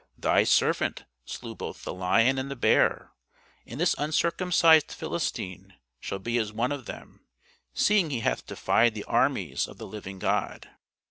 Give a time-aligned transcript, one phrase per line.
[0.17, 3.11] Thy servant slew both the lion and the bear:
[3.67, 7.27] and this uncircumcised Philistine shall be as one of them,
[7.75, 10.71] seeing he hath defied the armies of the living God.